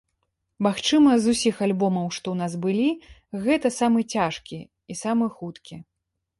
Магчыма, 0.67 1.11
з 1.25 1.35
усіх 1.37 1.55
альбомаў, 1.65 2.07
што 2.17 2.25
ў 2.33 2.37
нас 2.41 2.53
былі, 2.65 2.89
гэта 3.47 3.75
самы 3.79 4.09
цяжкі 4.17 4.59
і 4.67 4.93
самы 5.07 5.33
хуткі. 5.39 5.75